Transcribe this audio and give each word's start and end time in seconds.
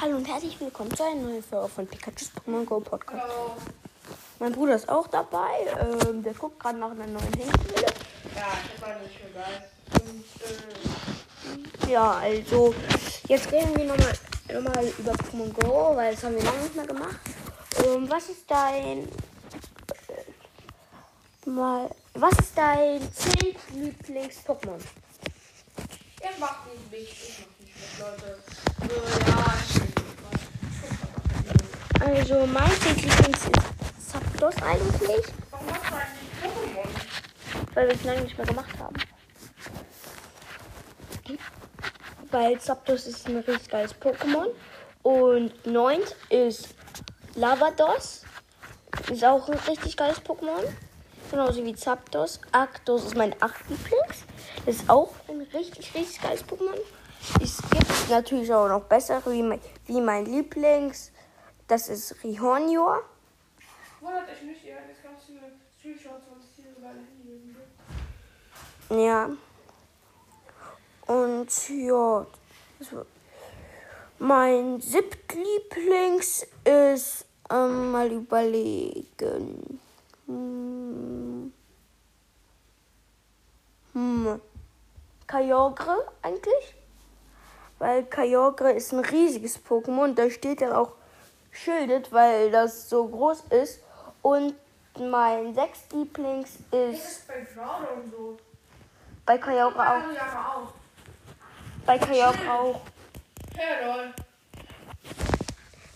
herzlich 0.00 0.58
willkommen 0.58 0.96
zu 0.96 1.04
einer 1.04 1.20
neuen 1.20 1.42
Folge 1.42 1.68
von 1.68 1.86
Pikachu's 1.86 2.30
Pokémon 2.34 2.64
Go 2.64 2.80
Podcast. 2.80 3.22
Hallo. 3.22 3.54
Mein 4.38 4.52
Bruder 4.52 4.74
ist 4.74 4.88
auch 4.88 5.06
dabei. 5.08 5.66
Ähm, 5.78 6.22
der 6.22 6.32
guckt 6.32 6.58
gerade 6.58 6.78
nach 6.78 6.90
einer 6.92 7.06
neuen 7.06 7.22
Handyhülle. 7.24 7.86
Ja, 8.34 8.46
ich 8.74 8.80
mal 8.80 8.98
nicht 9.02 9.18
für. 9.18 10.00
Und, 10.00 11.86
äh, 11.86 11.92
Ja, 11.92 12.12
also 12.12 12.74
jetzt 13.28 13.52
reden 13.52 13.76
wir 13.76 13.84
nochmal 13.84 14.18
noch 14.54 14.74
mal 14.74 14.86
über 14.98 15.12
Pokémon 15.12 15.52
Go, 15.52 15.94
weil 15.94 16.14
das 16.14 16.24
haben 16.24 16.34
wir 16.34 16.44
lange 16.44 16.62
nicht 16.62 16.76
mehr 16.76 16.86
gemacht. 16.86 17.20
Ähm, 17.84 18.08
was 18.08 18.30
ist 18.30 18.50
dein 18.50 19.06
mal 21.44 21.90
was 22.14 22.32
ist 22.38 22.56
dein 22.56 23.00
zehn 23.12 23.54
Lieblings-Pokémon? 23.74 24.80
ich 26.22 26.38
mach 26.38 26.64
nicht 26.66 26.90
mit, 26.90 27.00
ich 27.02 27.44
mach 27.44 27.66
nicht 27.66 27.76
mit, 27.76 27.98
Leute. 27.98 28.38
So, 28.80 29.30
ja, 29.30 29.54
ich 29.68 29.89
Also 32.12 32.44
mein 32.44 32.68
Lieblings 32.96 33.46
ist 33.46 34.10
Zapdos 34.10 34.54
eigentlich, 34.62 35.26
weil 37.72 37.86
wir 37.86 37.94
es 37.94 38.02
lange 38.02 38.22
nicht 38.22 38.36
mehr 38.36 38.46
gemacht 38.48 38.76
haben. 38.80 38.96
Weil 42.32 42.60
Zapdos 42.60 43.06
ist 43.06 43.28
ein 43.28 43.36
richtig 43.36 43.68
geiles 43.68 43.94
Pokémon. 43.94 44.48
Und 45.04 45.64
neunt 45.64 46.16
ist 46.30 46.74
Lavados. 47.36 48.24
Ist 49.08 49.24
auch 49.24 49.48
ein 49.48 49.58
richtig 49.68 49.96
geiles 49.96 50.20
Pokémon. 50.20 50.64
Genauso 51.30 51.64
wie 51.64 51.76
Zapdos. 51.76 52.40
Arctos 52.50 53.04
ist 53.04 53.16
mein 53.16 53.36
acht 53.40 53.68
Lieblings. 53.68 54.24
Das 54.66 54.74
ist 54.74 54.90
auch 54.90 55.12
ein 55.28 55.42
richtig, 55.54 55.94
richtig 55.94 56.20
geiles 56.20 56.44
Pokémon. 56.44 56.76
Es 57.40 57.58
gibt 57.70 58.10
natürlich 58.10 58.52
auch 58.52 58.68
noch 58.68 58.82
bessere, 58.82 59.32
wie 59.32 59.44
mein, 59.44 59.60
wie 59.86 60.00
mein 60.00 60.26
Lieblings. 60.26 61.12
Das 61.70 61.88
ist 61.88 62.16
Rihornior. 62.24 63.04
Wundert 64.00 64.28
euch 64.28 64.42
nicht, 64.42 64.64
ihr 64.64 64.74
habt 64.74 64.88
jetzt 64.88 65.04
ganz 65.04 65.22
viele 65.24 65.52
Screenshots 65.78 66.24
von 66.26 66.42
Stil 66.42 66.74
über 66.76 66.88
ein 66.88 67.06
Handy. 68.88 69.06
Ja. 69.06 69.30
Und 71.06 71.68
ja. 71.68 72.26
war- 72.90 73.06
Mein 74.18 74.80
siebtlieblings 74.80 76.44
ist 76.64 77.24
ähm, 77.48 77.92
mal 77.92 78.10
überlegen. 78.10 79.78
Hm. 80.26 81.52
Hm. 83.92 84.40
Kyogre 85.28 86.04
eigentlich. 86.22 86.74
Weil 87.78 88.04
Kyogre 88.06 88.72
ist 88.72 88.92
ein 88.92 89.04
riesiges 89.04 89.64
Pokémon. 89.64 90.14
Da 90.16 90.28
steht 90.30 90.62
dann 90.62 90.72
auch 90.72 90.94
schildet, 91.50 92.12
weil 92.12 92.50
das 92.50 92.88
so 92.88 93.06
groß 93.06 93.44
ist. 93.50 93.80
Und 94.22 94.54
mein 94.98 95.54
sechstlieblings 95.54 96.58
ist 96.70 97.06
ist 97.06 97.28
bei 97.28 97.44
Frauen 97.44 97.86
und 97.94 98.10
so. 98.10 98.38
bei 99.24 99.38
Kyogre 99.38 99.80
auch. 99.80 100.56
Auf. 100.56 100.72
Bei 101.86 101.98
Kyogre 101.98 102.52
auch. 102.52 102.80
Hey. 103.56 104.12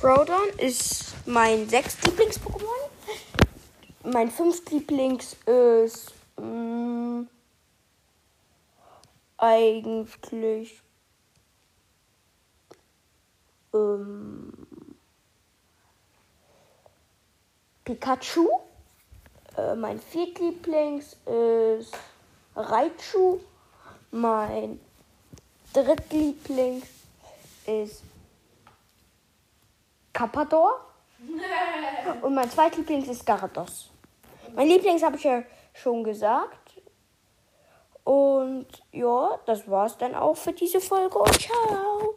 Groudon 0.00 0.48
ist 0.58 1.14
mein 1.26 1.68
sechst 1.68 2.02
Lieblings-Pokémon. 2.04 2.90
Mein 4.04 4.30
fünft 4.30 4.70
Lieblings 4.70 5.36
ist 5.46 6.12
mm, 6.36 7.22
eigentlich 9.38 10.82
Pikachu. 17.86 18.48
Äh, 19.56 19.76
mein 19.76 20.00
viertlieblings 20.00 21.16
ist 21.24 21.96
Raichu. 22.54 23.38
Mein 24.10 24.80
drittlieblings 25.72 26.86
ist 27.64 28.02
Carpador. 30.12 30.80
Und 32.22 32.34
mein 32.34 32.50
zweitlieblings 32.50 33.08
ist 33.08 33.24
Gyarados. 33.24 33.90
Mein 34.54 34.68
Lieblings 34.68 35.02
habe 35.02 35.16
ich 35.16 35.24
ja 35.24 35.42
schon 35.72 36.02
gesagt. 36.02 36.82
Und 38.04 38.66
ja, 38.92 39.38
das 39.46 39.68
war's 39.70 39.96
dann 39.96 40.14
auch 40.14 40.36
für 40.36 40.52
diese 40.52 40.80
Folge. 40.80 41.18
Und 41.18 41.40
ciao. 41.40 42.14